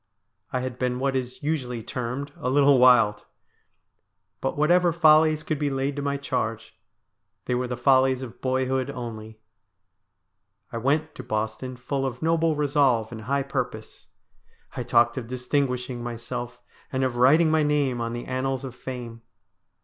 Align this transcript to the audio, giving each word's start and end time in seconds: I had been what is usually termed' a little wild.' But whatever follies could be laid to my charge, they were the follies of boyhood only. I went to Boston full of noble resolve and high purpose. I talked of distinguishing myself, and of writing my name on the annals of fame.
I 0.51 0.61
had 0.61 0.79
been 0.79 0.97
what 0.97 1.15
is 1.15 1.43
usually 1.43 1.83
termed' 1.83 2.31
a 2.37 2.49
little 2.49 2.79
wild.' 2.79 3.23
But 4.41 4.57
whatever 4.57 4.91
follies 4.91 5.43
could 5.43 5.59
be 5.59 5.69
laid 5.69 5.95
to 5.95 6.01
my 6.01 6.17
charge, 6.17 6.75
they 7.45 7.53
were 7.53 7.67
the 7.67 7.77
follies 7.77 8.23
of 8.23 8.41
boyhood 8.41 8.89
only. 8.89 9.39
I 10.71 10.79
went 10.79 11.13
to 11.13 11.23
Boston 11.23 11.75
full 11.75 12.03
of 12.03 12.23
noble 12.23 12.55
resolve 12.55 13.11
and 13.11 13.25
high 13.25 13.43
purpose. 13.43 14.07
I 14.75 14.81
talked 14.81 15.17
of 15.19 15.27
distinguishing 15.27 16.01
myself, 16.01 16.59
and 16.91 17.03
of 17.03 17.17
writing 17.17 17.51
my 17.51 17.61
name 17.61 18.01
on 18.01 18.13
the 18.13 18.25
annals 18.25 18.63
of 18.65 18.73
fame. 18.73 19.21